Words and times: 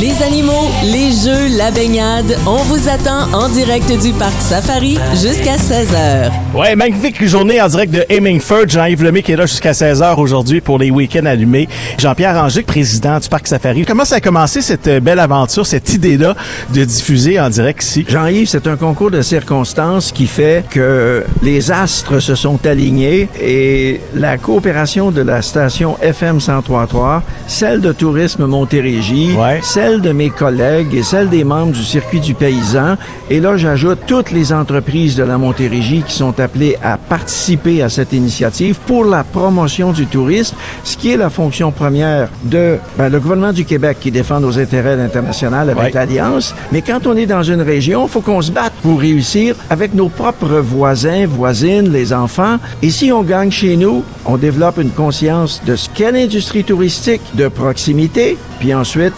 Les 0.00 0.22
animaux, 0.22 0.68
les 0.84 1.10
jeux, 1.10 1.56
la 1.56 1.72
baignade, 1.72 2.36
on 2.46 2.58
vous 2.64 2.88
attend 2.88 3.32
en 3.32 3.48
direct 3.48 3.90
du 4.00 4.12
Parc 4.12 4.40
Safari 4.40 4.96
jusqu'à 5.14 5.56
16h. 5.56 6.30
Ouais, 6.54 6.76
magnifique 6.76 7.24
journée 7.26 7.60
en 7.60 7.66
direct 7.66 7.92
de 7.92 8.04
Hemingford. 8.08 8.68
Jean-Yves 8.68 9.02
Lemay 9.02 9.22
qui 9.22 9.32
est 9.32 9.36
là 9.36 9.46
jusqu'à 9.46 9.72
16h 9.72 10.14
aujourd'hui 10.20 10.60
pour 10.60 10.78
les 10.78 10.92
week-ends 10.92 11.26
allumés. 11.26 11.68
Jean-Pierre 11.98 12.36
Angic, 12.36 12.64
président 12.66 13.18
du 13.18 13.28
Parc 13.28 13.48
Safari. 13.48 13.84
Comment 13.84 14.04
ça 14.04 14.16
a 14.16 14.20
commencé 14.20 14.62
cette 14.62 14.86
euh, 14.86 15.00
belle 15.00 15.18
aventure, 15.18 15.66
cette 15.66 15.92
idée-là 15.92 16.36
de 16.72 16.84
diffuser 16.84 17.40
en 17.40 17.50
direct 17.50 17.82
ici? 17.82 18.04
Jean-Yves, 18.08 18.48
c'est 18.50 18.68
un 18.68 18.76
concours 18.76 19.10
de 19.10 19.22
circonstances 19.22 20.12
qui 20.12 20.28
fait 20.28 20.62
que 20.70 21.24
les 21.42 21.72
astres 21.72 22.20
se 22.20 22.36
sont 22.36 22.64
alignés 22.66 23.28
et 23.42 24.00
la 24.14 24.38
coopération 24.38 25.10
de 25.10 25.22
la 25.22 25.42
station 25.42 25.96
FM 26.00 26.36
1033, 26.36 27.24
celle 27.48 27.80
de 27.80 27.90
Tourisme 27.90 28.46
Montérégie, 28.46 29.32
Ouais. 29.36 29.58
celle 29.62 29.87
de 29.96 30.12
mes 30.12 30.28
collègues 30.28 30.94
et 30.94 31.02
celle 31.02 31.28
des 31.30 31.44
membres 31.44 31.72
du 31.72 31.82
circuit 31.82 32.20
du 32.20 32.34
paysan. 32.34 32.96
Et 33.30 33.40
là, 33.40 33.56
j'ajoute 33.56 33.98
toutes 34.06 34.30
les 34.30 34.52
entreprises 34.52 35.16
de 35.16 35.22
la 35.22 35.38
Montérégie 35.38 36.02
qui 36.06 36.12
sont 36.14 36.38
appelées 36.38 36.76
à 36.82 36.98
participer 36.98 37.82
à 37.82 37.88
cette 37.88 38.12
initiative 38.12 38.76
pour 38.86 39.04
la 39.04 39.24
promotion 39.24 39.92
du 39.92 40.06
tourisme, 40.06 40.54
ce 40.84 40.96
qui 40.96 41.10
est 41.12 41.16
la 41.16 41.30
fonction 41.30 41.72
première 41.72 42.28
de 42.44 42.76
ben, 42.98 43.08
le 43.08 43.18
gouvernement 43.18 43.52
du 43.52 43.64
Québec 43.64 43.96
qui 44.00 44.10
défend 44.10 44.40
nos 44.40 44.58
intérêts 44.58 45.00
internationaux 45.00 45.56
avec 45.56 45.76
Ouais. 45.78 45.90
l'Alliance. 45.94 46.54
Mais 46.72 46.82
quand 46.82 47.06
on 47.06 47.16
est 47.16 47.26
dans 47.26 47.42
une 47.42 47.62
région, 47.62 48.04
il 48.06 48.10
faut 48.10 48.20
qu'on 48.20 48.42
se 48.42 48.52
batte 48.52 48.72
pour 48.82 49.00
réussir 49.00 49.54
avec 49.70 49.94
nos 49.94 50.08
propres 50.08 50.58
voisins, 50.58 51.26
voisines, 51.26 51.90
les 51.90 52.12
enfants. 52.12 52.58
Et 52.82 52.90
si 52.90 53.10
on 53.10 53.22
gagne 53.22 53.50
chez 53.50 53.76
nous, 53.76 54.04
on 54.26 54.36
développe 54.36 54.78
une 54.78 54.90
conscience 54.90 55.62
de 55.66 55.76
ce 55.76 55.88
qu'est 55.94 56.12
l'industrie 56.12 56.64
touristique 56.64 57.22
de 57.34 57.48
proximité, 57.48 58.36
puis 58.60 58.74
ensuite 58.74 59.12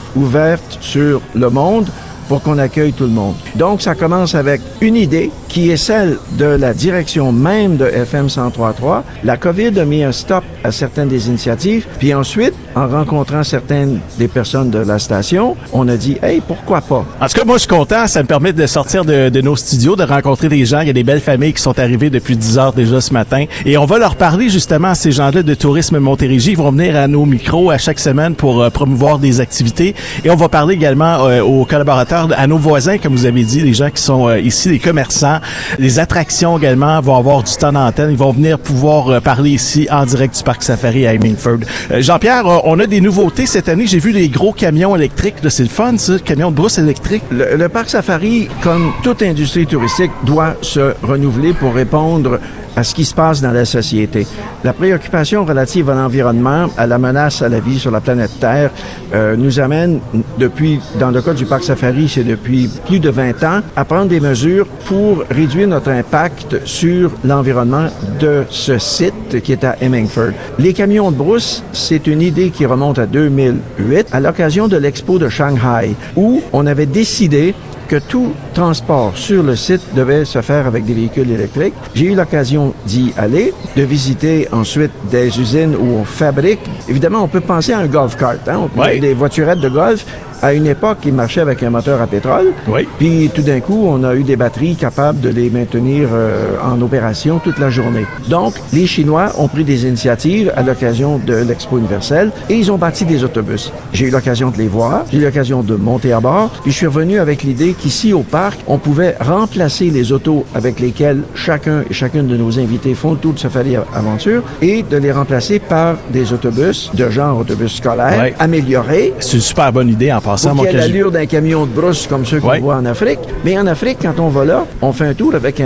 sur 0.80 1.20
le 1.34 1.50
monde 1.50 1.88
pour 2.28 2.42
qu'on 2.42 2.59
accueille 2.59 2.93
tout 2.93 3.04
le 3.04 3.10
monde. 3.10 3.35
Donc, 3.57 3.82
ça 3.82 3.95
commence 3.95 4.35
avec 4.35 4.60
une 4.80 4.96
idée 4.96 5.30
qui 5.51 5.70
est 5.70 5.76
celle 5.76 6.16
de 6.38 6.45
la 6.45 6.73
direction 6.73 7.32
même 7.32 7.76
de 7.76 7.84
FM 7.84 8.26
1033. 8.26 9.04
La 9.24 9.37
COVID 9.37 9.79
a 9.80 9.84
mis 9.84 10.04
un 10.04 10.12
stop 10.12 10.45
à 10.62 10.70
certaines 10.70 11.09
des 11.09 11.29
initiatives, 11.29 11.87
puis 11.98 12.15
ensuite, 12.15 12.54
en 12.76 12.87
rencontrant 12.87 13.42
certaines 13.42 13.98
des 14.16 14.29
personnes 14.29 14.70
de 14.70 14.79
la 14.79 15.01
station, 15.01 15.57
on 15.73 15.88
a 15.88 15.96
dit, 15.96 16.18
hey, 16.23 16.40
pourquoi 16.40 16.80
pas? 16.80 17.04
En 17.20 17.26
tout 17.26 17.38
cas, 17.38 17.45
moi, 17.45 17.57
je 17.57 17.62
suis 17.62 17.68
content. 17.68 18.07
Ça 18.07 18.23
me 18.23 18.29
permet 18.29 18.52
de 18.52 18.65
sortir 18.66 19.04
de, 19.04 19.29
de 19.29 19.40
nos 19.40 19.57
studios, 19.57 19.96
de 19.96 20.04
rencontrer 20.04 20.48
des 20.48 20.65
gens. 20.65 20.80
Il 20.80 20.87
y 20.87 20.90
a 20.90 20.95
des 20.95 21.02
belles 21.02 21.20
familles 21.20 21.52
qui 21.52 21.62
sont 21.62 21.79
arrivées 21.79 22.10
depuis 22.10 22.37
10 22.37 22.59
heures 22.59 22.73
déjà 22.73 23.01
ce 23.01 23.12
matin. 23.12 23.46
Et 23.66 23.76
on 23.76 23.87
va 23.87 23.98
leur 23.98 24.14
parler 24.14 24.48
justement 24.51 24.88
à 24.88 24.95
ces 24.95 25.10
gens-là 25.10 25.42
de 25.42 25.54
Tourisme 25.54 25.98
Montérégie. 25.98 26.52
Ils 26.52 26.57
vont 26.57 26.70
venir 26.70 26.96
à 26.96 27.09
nos 27.09 27.26
micros 27.26 27.70
à 27.70 27.79
chaque 27.79 27.98
semaine 27.98 28.37
pour 28.37 28.62
euh, 28.62 28.70
promouvoir 28.70 29.18
des 29.18 29.40
activités. 29.40 29.96
Et 30.24 30.30
on 30.30 30.37
va 30.37 30.48
parler 30.48 30.74
également 30.74 31.26
euh, 31.26 31.42
aux 31.42 31.64
collaborateurs, 31.64 32.29
à 32.37 32.46
nos 32.46 32.59
voisins, 32.59 32.98
comme 32.98 33.14
vous 33.14 33.26
avez 33.26 33.42
dit, 33.42 33.62
les 33.62 33.74
gens 33.74 33.90
qui 33.90 34.02
sont 34.02 34.29
euh, 34.29 34.38
ici, 34.38 34.68
les 34.68 34.79
commerçants. 34.79 35.40
Les 35.79 35.99
attractions 35.99 36.59
également 36.59 37.01
vont 37.01 37.16
avoir 37.16 37.43
du 37.43 37.52
temps 37.57 37.73
d'antenne. 37.73 38.10
Ils 38.10 38.16
vont 38.16 38.33
venir 38.33 38.59
pouvoir 38.59 39.09
euh, 39.09 39.21
parler 39.21 39.51
ici 39.51 39.87
en 39.91 40.05
direct 40.05 40.37
du 40.37 40.43
Parc 40.43 40.63
Safari 40.63 41.07
à 41.07 41.15
Hemingford. 41.15 41.60
Euh, 41.91 42.02
Jean-Pierre, 42.02 42.47
euh, 42.47 42.59
on 42.65 42.79
a 42.79 42.87
des 42.87 43.01
nouveautés 43.01 43.47
cette 43.47 43.69
année. 43.69 43.87
J'ai 43.87 43.99
vu 43.99 44.13
les 44.13 44.29
gros 44.29 44.52
camions 44.52 44.97
électriques. 44.97 45.37
C'est 45.49 45.63
le 45.63 45.69
fun, 45.69 45.97
ça, 45.99 46.19
camions 46.19 46.51
de 46.51 46.57
brousse 46.57 46.79
électriques. 46.79 47.24
Le, 47.30 47.57
le 47.57 47.69
parc 47.69 47.91
safari, 47.91 48.49
comme 48.63 48.93
toute 49.02 49.23
industrie 49.23 49.66
touristique, 49.66 50.13
doit 50.24 50.57
se 50.63 50.95
renouveler 51.02 51.52
pour 51.52 51.75
répondre 51.75 52.38
à 52.76 52.85
ce 52.85 52.95
qui 52.95 53.04
se 53.04 53.15
passe 53.15 53.40
dans 53.40 53.52
la 53.52 53.65
société. 53.65 54.26
La 54.65 54.73
préoccupation 54.73 55.45
relative 55.45 55.90
à 55.90 55.95
l'environnement, 55.95 56.68
à 56.76 56.87
la 56.87 56.99
menace 56.99 57.43
à 57.43 57.49
la 57.49 57.60
vie 57.60 57.79
sur 57.79 57.90
la 57.90 58.01
planète 58.01 58.38
Terre, 58.40 58.71
euh, 59.15 59.37
nous 59.37 59.59
amène 59.60 60.01
depuis, 60.38 60.80
dans 60.98 61.10
le 61.10 61.23
cas 61.23 61.35
du 61.35 61.46
parc 61.46 61.65
safari, 61.65 62.09
c'est 62.09 62.24
depuis 62.24 62.68
plus 62.87 63.01
de 63.01 63.10
20 63.10 63.43
ans, 63.45 63.60
à 63.76 63.85
prendre 63.85 64.09
des 64.09 64.21
mesures 64.21 64.66
pour 64.87 65.25
réduire 65.31 65.69
notre 65.69 65.91
impact 65.91 66.66
sur 66.66 67.10
l'environnement 67.25 67.86
de 68.20 68.44
ce 68.50 68.78
site 68.78 69.42
qui 69.42 69.52
est 69.52 69.64
à 69.64 69.76
Hemingford. 69.81 70.32
Les 70.58 70.72
camions 70.72 71.10
de 71.10 71.16
brousse, 71.16 71.62
c'est 71.72 72.06
une 72.06 72.22
idée 72.22 72.50
qui 72.50 72.66
remonte 72.66 72.98
à 72.98 73.06
2008 73.06 74.08
à 74.12 74.20
l'occasion 74.20 74.69
de 74.69 74.76
l'expo 74.76 75.19
de 75.19 75.28
Shanghai 75.28 75.94
où 76.16 76.42
on 76.52 76.66
avait 76.66 76.87
décidé 76.87 77.54
que 77.88 77.97
tout 77.97 78.32
transport 78.53 79.12
sur 79.16 79.43
le 79.43 79.56
site 79.56 79.83
devait 79.94 80.25
se 80.25 80.41
faire 80.41 80.66
avec 80.66 80.84
des 80.84 80.94
véhicules 80.94 81.31
électriques. 81.31 81.75
J'ai 81.94 82.06
eu 82.06 82.15
l'occasion 82.15 82.75
d'y 82.87 83.12
aller, 83.16 83.53
de 83.77 83.83
visiter 83.83 84.49
ensuite 84.53 84.93
des 85.11 85.38
usines 85.41 85.75
où 85.75 85.97
on 86.00 86.05
fabrique. 86.05 86.61
Évidemment, 86.88 87.22
on 87.22 87.28
peut 87.28 87.41
penser 87.41 87.72
à 87.72 87.78
un 87.78 87.87
golf 87.87 88.16
cart, 88.16 88.34
hein? 88.49 88.69
On 88.77 88.81
Ouais. 88.81 88.99
des 88.99 89.15
voiturettes 89.15 89.61
de 89.61 89.69
golf. 89.69 90.05
À 90.43 90.55
une 90.55 90.66
époque, 90.66 90.99
ils 91.05 91.12
marchaient 91.12 91.43
avec 91.43 91.62
un 91.62 91.69
moteur 91.69 92.00
à 92.00 92.06
pétrole. 92.06 92.55
Oui. 92.66 92.88
Puis 92.99 93.31
tout 93.34 93.43
d'un 93.43 93.61
coup, 93.61 93.84
on 93.87 94.03
a 94.05 94.15
eu 94.15 94.22
des 94.22 94.37
batteries 94.37 94.75
capables 94.75 95.21
de 95.21 95.28
les 95.28 95.50
maintenir 95.50 96.09
euh, 96.15 96.56
en 96.65 96.81
opération 96.81 97.38
toute 97.41 97.59
la 97.59 97.69
journée. 97.69 98.06
Donc, 98.28 98.55
les 98.72 98.87
Chinois 98.87 99.32
ont 99.37 99.49
pris 99.49 99.65
des 99.65 99.84
initiatives 99.87 100.50
à 100.56 100.62
l'occasion 100.62 101.19
de 101.19 101.34
l'Expo 101.34 101.77
universelle 101.77 102.31
et 102.49 102.55
ils 102.55 102.72
ont 102.72 102.78
bâti 102.78 103.05
des 103.05 103.22
autobus. 103.22 103.71
J'ai 103.93 104.06
eu 104.06 104.11
l'occasion 104.11 104.49
de 104.50 104.56
les 104.56 104.69
voir, 104.69 105.05
j'ai 105.12 105.19
eu 105.19 105.25
l'occasion 105.25 105.61
de 105.62 105.75
monter 105.77 106.15
à 106.15 106.21
bord, 106.21 106.49
puis 106.62 106.71
je 106.72 106.77
suis 106.78 106.87
revenu 106.87 107.19
avec 107.19 107.43
l'idée 107.43 107.75
qu'ici 107.78 108.15
au 108.15 108.21
parc, 108.22 108.39
on 108.66 108.78
pouvait 108.78 109.16
remplacer 109.20 109.90
les 109.90 110.12
autos 110.12 110.44
avec 110.54 110.80
lesquelles 110.80 111.22
chacun 111.34 111.82
et 111.90 111.92
chacune 111.94 112.26
de 112.26 112.36
nos 112.36 112.58
invités 112.58 112.94
font 112.94 113.12
le 113.12 113.18
tour 113.18 113.32
de 113.34 113.38
Safari 113.38 113.76
Aventure 113.94 114.42
et 114.62 114.82
de 114.82 114.96
les 114.96 115.12
remplacer 115.12 115.58
par 115.58 115.96
des 116.12 116.32
autobus 116.32 116.90
de 116.94 117.08
genre 117.10 117.38
autobus 117.38 117.76
scolaire 117.76 118.18
Ouais. 118.20 118.34
améliorés 118.38 119.12
C'est 119.20 119.34
une 119.36 119.40
super 119.42 119.72
bonne 119.72 119.88
idée 119.88 120.12
en 120.12 120.20
passant. 120.20 120.54
que 120.56 120.70
j'ai- 120.70 120.76
l'allure 120.76 121.10
d'un 121.10 121.26
camion 121.26 121.64
de 121.66 121.70
brousse 121.70 122.06
comme 122.06 122.24
ceux 122.24 122.40
qu'on 122.40 122.48
Ouais. 122.50 122.60
voit 122.60 122.76
en 122.76 122.84
Afrique. 122.86 123.18
Mais 123.44 123.58
en 123.58 123.66
Afrique, 123.66 123.98
quand 124.02 124.18
on 124.18 124.28
va 124.28 124.44
là, 124.44 124.64
on 124.82 124.92
fait 124.92 125.06
un 125.06 125.14
tour 125.14 125.34
avec 125.34 125.60
un, 125.60 125.64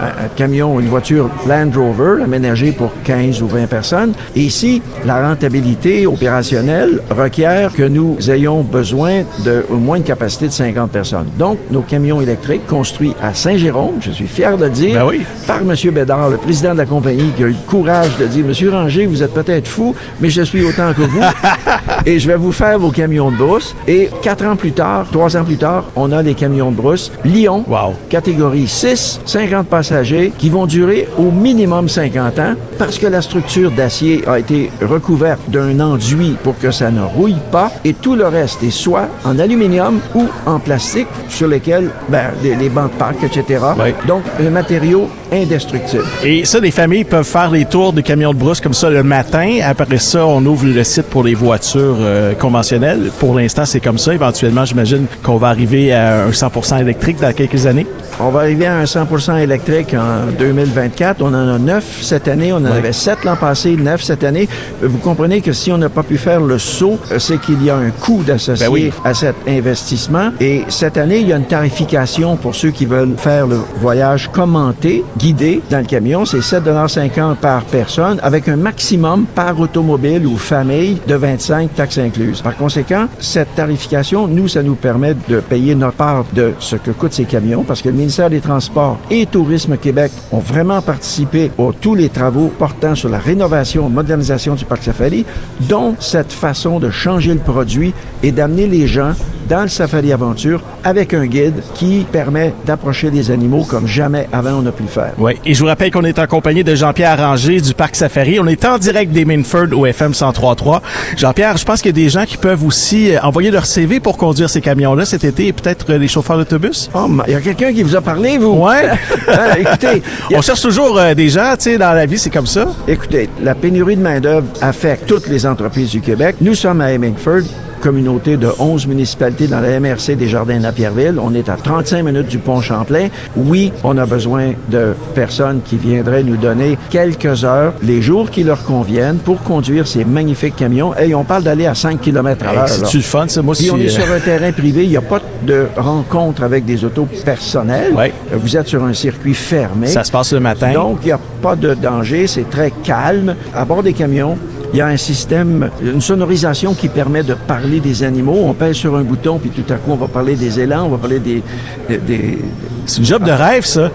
un- 0.00 0.24
un 0.24 0.28
camion, 0.36 0.78
une 0.80 0.88
voiture 0.88 1.28
Land 1.48 1.70
Rover 1.74 2.22
aménagée 2.22 2.72
pour 2.72 2.90
15 3.04 3.42
ou 3.42 3.46
20 3.48 3.66
personnes. 3.66 4.12
Et 4.36 4.40
ici, 4.40 4.82
la 5.04 5.28
rentabilité 5.28 6.06
opérationnelle 6.06 7.00
requiert 7.10 7.72
que 7.72 7.82
nous 7.82 8.16
ayons 8.30 8.62
besoin 8.62 9.22
de 9.44 9.64
au 9.70 9.76
moins 9.76 9.96
une 9.96 10.02
capacité 10.02 10.46
de 10.46 10.52
50 10.52 10.90
personnes. 10.90 11.26
Donc, 11.38 11.58
nos 11.70 11.82
camions 11.82 12.11
électriques 12.20 12.66
construits 12.66 13.14
à 13.22 13.34
Saint-Jérôme, 13.34 13.94
je 14.00 14.10
suis 14.10 14.26
fier 14.26 14.56
de 14.58 14.64
le 14.64 14.70
dire, 14.70 15.00
Ben 15.00 15.06
oui. 15.06 15.22
par 15.46 15.58
M. 15.60 15.74
Bédard, 15.92 16.30
le 16.30 16.36
président 16.36 16.72
de 16.72 16.78
la 16.78 16.86
compagnie, 16.86 17.30
qui 17.36 17.44
a 17.44 17.46
eu 17.46 17.50
le 17.50 17.56
courage 17.70 18.16
de 18.18 18.26
dire, 18.26 18.44
Monsieur 18.44 18.70
Ranger, 18.70 19.06
vous 19.06 19.22
êtes 19.22 19.32
peut-être 19.34 19.68
fou, 19.68 19.94
mais 20.20 20.28
je 20.30 20.42
suis 20.42 20.64
autant 20.64 20.92
que 20.92 21.02
vous. 21.02 21.20
et 22.06 22.18
je 22.18 22.26
vais 22.28 22.36
vous 22.36 22.52
faire 22.52 22.78
vos 22.78 22.90
camions 22.90 23.30
de 23.30 23.36
brousse. 23.36 23.74
Et 23.86 24.10
quatre 24.22 24.44
ans 24.44 24.56
plus 24.56 24.72
tard, 24.72 25.06
trois 25.10 25.36
ans 25.36 25.44
plus 25.44 25.56
tard, 25.56 25.84
on 25.96 26.12
a 26.12 26.22
les 26.22 26.34
camions 26.34 26.70
de 26.70 26.76
brousse 26.76 27.10
Lyon, 27.24 27.64
Wow. 27.68 27.94
catégorie 28.08 28.66
6, 28.68 29.20
50 29.24 29.66
passagers, 29.68 30.32
qui 30.36 30.50
vont 30.50 30.66
durer 30.66 31.08
au 31.18 31.30
minimum 31.30 31.88
50 31.88 32.38
ans, 32.38 32.54
parce 32.78 32.98
que 32.98 33.06
la 33.06 33.22
structure 33.22 33.70
d'acier 33.70 34.24
a 34.26 34.38
été 34.38 34.70
recouverte 34.82 35.40
d'un 35.48 35.78
enduit 35.80 36.36
pour 36.42 36.58
que 36.58 36.70
ça 36.70 36.90
ne 36.90 37.02
rouille 37.02 37.36
pas, 37.50 37.70
et 37.84 37.94
tout 37.94 38.14
le 38.16 38.26
reste 38.26 38.62
est 38.62 38.70
soit 38.70 39.08
en 39.24 39.38
aluminium 39.38 40.00
ou 40.14 40.26
en 40.46 40.58
plastique, 40.58 41.06
sur 41.28 41.48
lesquels, 41.48 41.90
ben, 42.08 42.30
les, 42.42 42.54
les 42.56 42.68
bancs 42.68 42.90
de 42.92 42.96
parc, 42.96 43.22
etc. 43.24 43.60
Donc, 44.06 44.22
un 44.44 44.50
matériau 44.50 45.08
indestructible. 45.32 46.04
Et 46.24 46.44
ça, 46.44 46.60
les 46.60 46.70
familles 46.70 47.04
peuvent 47.04 47.24
faire 47.26 47.50
les 47.50 47.64
tours 47.64 47.92
de 47.92 48.00
camions 48.00 48.32
de 48.32 48.38
brousse 48.38 48.60
comme 48.60 48.74
ça 48.74 48.90
le 48.90 49.02
matin. 49.02 49.58
Après 49.64 49.98
ça, 49.98 50.26
on 50.26 50.44
ouvre 50.44 50.66
le 50.66 50.84
site 50.84 51.06
pour 51.06 51.24
les 51.24 51.34
voitures 51.34 51.96
euh, 52.00 52.34
conventionnelles. 52.34 53.10
Pour 53.18 53.34
l'instant, 53.36 53.64
c'est 53.64 53.80
comme 53.80 53.98
ça. 53.98 54.14
Éventuellement, 54.14 54.64
j'imagine 54.64 55.06
qu'on 55.22 55.36
va 55.36 55.48
arriver 55.48 55.92
à 55.92 56.24
un 56.24 56.30
100% 56.30 56.80
électrique 56.80 57.18
dans 57.20 57.32
quelques 57.32 57.66
années. 57.66 57.86
On 58.20 58.28
va 58.28 58.40
arriver 58.40 58.66
à 58.66 58.76
un 58.78 58.84
100% 58.84 59.38
électrique 59.40 59.94
en 59.94 60.30
2024. 60.38 61.22
On 61.22 61.28
en 61.28 61.54
a 61.54 61.58
neuf 61.58 62.00
cette 62.02 62.28
année. 62.28 62.52
On 62.52 62.56
en 62.56 62.66
avait 62.66 62.92
sept 62.92 63.24
l'an 63.24 63.36
passé, 63.36 63.74
neuf 63.76 64.02
cette 64.02 64.22
année. 64.24 64.48
Vous 64.82 64.98
comprenez 64.98 65.40
que 65.40 65.52
si 65.52 65.72
on 65.72 65.78
n'a 65.78 65.88
pas 65.88 66.02
pu 66.02 66.18
faire 66.18 66.40
le 66.40 66.58
saut, 66.58 66.98
euh, 67.10 67.18
c'est 67.18 67.40
qu'il 67.40 67.62
y 67.64 67.70
a 67.70 67.76
un 67.76 67.90
coût 67.90 68.22
d'associé 68.22 68.66
Ben 68.66 68.72
oui. 68.72 68.92
à 69.04 69.14
cet 69.14 69.36
investissement. 69.48 70.30
Et 70.40 70.64
cette 70.68 70.98
année, 70.98 71.18
il 71.20 71.28
y 71.28 71.32
a 71.32 71.36
une 71.36 71.46
tarification 71.46 71.91
pour 72.40 72.54
ceux 72.54 72.70
qui 72.70 72.86
veulent 72.86 73.16
faire 73.18 73.46
le 73.46 73.58
voyage 73.78 74.30
commenté, 74.32 75.04
guidé 75.18 75.60
dans 75.68 75.80
le 75.80 75.84
camion. 75.84 76.24
C'est 76.24 76.38
7,50 76.38 77.36
par 77.36 77.64
personne 77.64 78.18
avec 78.22 78.48
un 78.48 78.56
maximum 78.56 79.26
par 79.26 79.60
automobile 79.60 80.26
ou 80.26 80.38
famille 80.38 80.96
de 81.06 81.14
25 81.14 81.74
taxes 81.74 81.98
incluses. 81.98 82.40
Par 82.40 82.56
conséquent, 82.56 83.08
cette 83.18 83.54
tarification, 83.54 84.26
nous, 84.26 84.48
ça 84.48 84.62
nous 84.62 84.74
permet 84.74 85.14
de 85.28 85.40
payer 85.40 85.74
notre 85.74 85.96
part 85.96 86.24
de 86.32 86.54
ce 86.60 86.76
que 86.76 86.92
coûtent 86.92 87.12
ces 87.12 87.26
camions 87.26 87.62
parce 87.62 87.82
que 87.82 87.90
le 87.90 87.96
ministère 87.96 88.30
des 88.30 88.40
Transports 88.40 88.98
et 89.10 89.26
Tourisme 89.26 89.76
Québec 89.76 90.12
ont 90.32 90.38
vraiment 90.38 90.80
participé 90.80 91.50
à 91.58 91.70
tous 91.78 91.94
les 91.94 92.08
travaux 92.08 92.50
portant 92.58 92.94
sur 92.94 93.10
la 93.10 93.18
rénovation, 93.18 93.90
modernisation 93.90 94.54
du 94.54 94.64
parc 94.64 94.84
Safari, 94.84 95.26
dont 95.60 95.94
cette 96.00 96.32
façon 96.32 96.80
de 96.80 96.88
changer 96.88 97.34
le 97.34 97.40
produit 97.40 97.92
et 98.22 98.32
d'amener 98.32 98.66
les 98.66 98.86
gens 98.86 99.12
dans 99.48 99.62
le 99.62 99.68
Safari 99.68 100.12
Aventure 100.12 100.60
avec 100.84 101.14
un 101.14 101.26
guide 101.26 101.62
qui 101.74 102.06
permet 102.10 102.52
d'approcher 102.66 103.10
les 103.10 103.30
animaux 103.30 103.64
comme 103.68 103.86
jamais 103.86 104.28
avant 104.32 104.60
on 104.62 104.66
a 104.66 104.72
pu 104.72 104.82
le 104.82 104.88
faire. 104.88 105.12
Oui, 105.18 105.32
et 105.44 105.54
je 105.54 105.60
vous 105.60 105.66
rappelle 105.66 105.90
qu'on 105.90 106.04
est 106.04 106.18
en 106.18 106.26
compagnie 106.26 106.64
de 106.64 106.74
Jean-Pierre 106.74 107.18
Ranger 107.18 107.60
du 107.60 107.74
Parc 107.74 107.96
Safari. 107.96 108.38
On 108.40 108.46
est 108.46 108.64
en 108.64 108.78
direct 108.78 109.12
des 109.12 109.24
Minford 109.24 109.68
au 109.76 109.86
FM 109.86 110.12
103.3. 110.12 110.80
Jean-Pierre, 111.16 111.56
je 111.56 111.64
pense 111.64 111.80
qu'il 111.82 111.96
y 111.96 112.00
a 112.00 112.04
des 112.04 112.08
gens 112.10 112.24
qui 112.24 112.36
peuvent 112.36 112.64
aussi 112.64 113.14
euh, 113.14 113.20
envoyer 113.22 113.50
leur 113.50 113.66
CV 113.66 114.00
pour 114.00 114.16
conduire 114.16 114.50
ces 114.50 114.60
camions-là 114.60 115.04
cet 115.04 115.24
été 115.24 115.46
et 115.48 115.52
peut-être 115.52 115.86
euh, 115.90 115.98
les 115.98 116.08
chauffeurs 116.08 116.36
d'autobus. 116.38 116.90
Oh, 116.94 117.08
il 117.26 117.32
y 117.32 117.36
a 117.36 117.40
quelqu'un 117.40 117.72
qui 117.72 117.82
vous 117.82 117.96
a 117.96 118.00
parlé, 118.00 118.38
vous? 118.38 118.52
Ouais. 118.64 118.88
Ah, 119.28 119.58
écoutez, 119.58 120.02
a- 120.34 120.36
On 120.36 120.42
cherche 120.42 120.60
toujours 120.60 120.98
euh, 120.98 121.14
des 121.14 121.28
gens, 121.28 121.52
tu 121.56 121.64
sais, 121.70 121.78
dans 121.78 121.92
la 121.92 122.06
vie, 122.06 122.18
c'est 122.18 122.30
comme 122.30 122.46
ça. 122.46 122.66
Écoutez, 122.88 123.28
la 123.42 123.54
pénurie 123.54 123.96
de 123.96 124.02
main-d'œuvre 124.02 124.46
affecte 124.60 125.06
toutes 125.06 125.28
les 125.28 125.46
entreprises 125.46 125.90
du 125.90 126.00
Québec. 126.00 126.36
Nous 126.40 126.54
sommes 126.54 126.80
à 126.80 126.90
Hemingford, 126.92 127.42
communauté 127.82 128.36
de 128.36 128.48
11 128.58 128.86
municipalités 128.86 129.48
dans 129.48 129.60
la 129.60 129.78
MRC 129.80 130.14
des 130.16 130.28
Jardins 130.28 130.60
la 130.60 130.72
Pierreville. 130.72 131.18
On 131.20 131.34
est 131.34 131.48
à 131.48 131.56
35 131.56 132.04
minutes 132.04 132.28
du 132.28 132.38
pont 132.38 132.60
Champlain. 132.60 133.08
Oui, 133.36 133.72
on 133.82 133.98
a 133.98 134.06
besoin 134.06 134.52
de 134.70 134.94
personnes 135.14 135.60
qui 135.64 135.76
viendraient 135.76 136.22
nous 136.22 136.36
donner 136.36 136.78
quelques 136.90 137.44
heures, 137.44 137.74
les 137.82 138.00
jours 138.00 138.30
qui 138.30 138.44
leur 138.44 138.62
conviennent, 138.62 139.18
pour 139.18 139.42
conduire 139.42 139.86
ces 139.86 140.04
magnifiques 140.04 140.56
camions. 140.56 140.96
Et 140.96 141.14
on 141.14 141.24
parle 141.24 141.42
d'aller 141.42 141.66
à 141.66 141.74
5 141.74 142.00
km 142.00 142.46
à 142.46 142.52
l'heure. 142.54 142.66
le 142.94 143.00
fun, 143.00 143.26
ça? 143.28 143.42
Moi, 143.42 143.54
Puis 143.58 143.70
on 143.70 143.78
est 143.78 143.86
euh, 143.86 143.88
sur 143.88 144.10
un 144.12 144.20
terrain 144.20 144.52
privé, 144.52 144.84
il 144.84 144.90
n'y 144.90 144.96
a 144.96 145.02
pas 145.02 145.20
de 145.42 145.66
rencontre 145.76 146.44
avec 146.44 146.64
des 146.64 146.84
autos 146.84 147.08
personnelles. 147.24 147.92
Ouais. 147.94 148.12
Euh, 148.32 148.36
Vous 148.40 148.56
êtes 148.56 148.68
sur 148.68 148.84
un 148.84 148.94
circuit 148.94 149.34
fermé. 149.34 149.88
ça 149.88 150.04
se 150.04 150.12
passe 150.12 150.32
le 150.32 150.40
matin. 150.40 150.72
Donc, 150.72 150.98
il 151.02 151.06
n'y 151.06 151.12
a 151.12 151.20
pas 151.42 151.56
de 151.56 151.74
danger, 151.74 152.28
c'est 152.28 152.48
très 152.48 152.70
calme. 152.84 153.34
À 153.54 153.64
bord 153.64 153.82
des 153.82 153.92
camions, 153.92 154.38
il 154.72 154.78
y 154.78 154.80
a 154.80 154.86
un 154.86 154.96
système, 154.96 155.70
une 155.82 156.00
sonorisation 156.00 156.74
qui 156.74 156.88
permet 156.88 157.22
de 157.22 157.34
parler 157.34 157.80
des 157.80 158.02
animaux. 158.02 158.38
On 158.44 158.54
pèse 158.54 158.76
sur 158.76 158.96
un 158.96 159.02
bouton, 159.02 159.38
puis 159.38 159.50
tout 159.50 159.70
à 159.72 159.76
coup, 159.76 159.92
on 159.92 159.96
va 159.96 160.08
parler 160.08 160.34
des 160.36 160.60
élans, 160.60 160.84
on 160.86 160.90
va 160.90 160.98
parler 160.98 161.18
des... 161.18 161.42
des- 161.88 161.98
des- 161.98 162.38
C'est 162.86 162.98
une 162.98 163.04
job 163.06 163.22
de 163.24 163.30
rêve, 163.30 163.64
ça. 163.64 163.90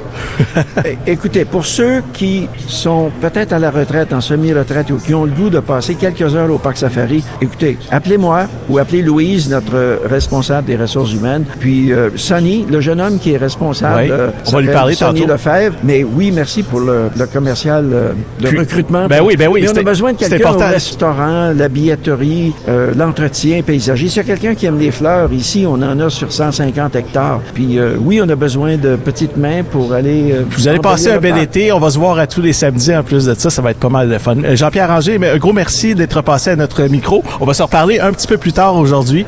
Écoutez, 1.08 1.46
pour 1.46 1.66
ceux 1.66 2.02
qui 2.14 2.48
sont 2.68 3.12
peut-être 3.22 3.54
à 3.54 3.60
la 3.60 3.70
retraite, 3.72 4.14
en 4.14 4.22
semi-retraite, 4.22 4.90
ou 4.92 4.98
qui 4.98 5.14
ont 5.14 5.26
le 5.26 5.32
goût 5.32 5.50
de 5.50 5.60
passer 5.60 5.96
quelques 5.96 6.34
heures 6.36 6.52
au 6.52 6.58
Parc 6.58 6.78
Safari, 6.78 7.24
écoutez, 7.42 7.78
appelez-moi 7.92 8.48
ou 8.70 8.78
appelez 8.78 9.02
Louise, 9.02 9.50
notre 9.50 10.00
responsable 10.08 10.68
des 10.68 10.76
ressources 10.78 11.12
humaines, 11.14 11.44
puis 11.60 11.92
euh, 11.92 12.10
Sonny, 12.16 12.66
le 12.70 12.80
jeune 12.82 13.02
homme 13.02 13.20
qui 13.20 13.34
est 13.34 13.38
responsable. 13.38 14.02
Oui, 14.04 14.08
euh, 14.12 14.30
on 14.48 14.52
va 14.52 14.62
lui 14.62 14.70
parler 14.70 14.94
Sonny 14.96 15.22
tantôt. 15.22 15.34
Lefebvre. 15.34 15.76
Mais 15.84 16.04
oui, 16.04 16.32
merci 16.34 16.64
pour 16.64 16.80
le, 16.80 17.10
le 17.18 17.26
commercial 17.26 17.86
euh, 17.92 18.12
de 18.40 18.48
Puis- 18.48 18.60
recrutement. 18.60 19.08
Ben 19.08 19.22
oui, 19.24 19.36
ben 19.36 19.48
oui, 19.50 19.66
on 19.72 19.76
a 19.78 19.84
besoin 19.84 20.14
de 20.14 20.18
quelqu'un 20.18 20.36
important. 20.38 20.67
Restaurant, 20.70 21.54
la 21.56 21.68
billetterie, 21.70 22.54
euh, 22.68 22.94
l'entretien 22.96 23.62
paysager. 23.62 24.08
S'il 24.08 24.18
y 24.18 24.20
a 24.20 24.24
quelqu'un 24.24 24.56
qui 24.56 24.66
aime 24.66 24.80
les 24.80 24.92
fleurs, 24.92 25.32
ici, 25.34 25.66
on 25.68 25.74
en 25.76 26.00
a 26.00 26.10
sur 26.10 26.32
150 26.32 26.96
hectares. 26.96 27.42
Puis 27.54 27.78
euh, 27.80 27.96
oui, 28.00 28.20
on 28.24 28.30
a 28.30 28.36
besoin 28.36 28.78
de 28.78 28.96
petites 28.96 29.38
mains 29.38 29.64
pour 29.64 29.94
aller... 29.94 30.32
euh, 30.32 30.44
Vous 30.50 30.68
allez 30.68 30.80
passer 30.80 31.12
un 31.12 31.16
le 31.16 31.20
bel 31.20 31.32
parc. 31.34 31.44
été. 31.44 31.72
On 31.72 31.80
va 31.80 31.90
se 31.90 31.98
voir 32.00 32.18
à 32.20 32.28
tous 32.28 32.42
les 32.42 32.54
samedis 32.54 32.96
en 32.96 33.04
plus 33.04 33.26
de 33.26 33.34
ça. 33.34 33.50
Ça 33.50 33.62
va 33.62 33.72
être 33.72 33.80
pas 33.80 33.90
mal 33.90 34.10
de 34.10 34.18
fun. 34.18 34.36
Euh, 34.44 34.56
Jean-Pierre 34.56 34.88
Ranger, 34.90 35.18
mais 35.18 35.30
un 35.30 35.38
gros 35.38 35.54
merci 35.54 35.96
d'être 35.96 36.22
passé 36.22 36.52
à 36.52 36.56
notre 36.56 36.84
micro. 36.84 37.24
On 37.40 37.46
va 37.46 37.54
se 37.54 37.64
reparler 37.64 38.00
un 38.00 38.12
petit 38.12 38.28
peu 38.28 38.38
plus 38.38 38.54
tard 38.54 38.76
aujourd'hui. 38.76 39.26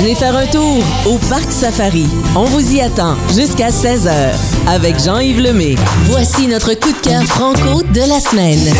Venez 0.00 0.14
faire 0.14 0.34
un 0.34 0.46
tour 0.46 0.82
au 1.04 1.18
Parc 1.28 1.52
Safari. 1.52 2.06
On 2.34 2.44
vous 2.44 2.74
y 2.74 2.80
attend 2.80 3.16
jusqu'à 3.36 3.68
16h 3.68 4.30
avec 4.66 4.98
Jean-Yves 4.98 5.42
Lemay. 5.42 5.74
Voici 6.04 6.46
notre 6.46 6.72
coup 6.72 6.92
de 6.92 7.06
cœur 7.06 7.22
franco 7.24 7.82
de 7.82 8.08
la 8.08 8.18
semaine. 8.18 8.72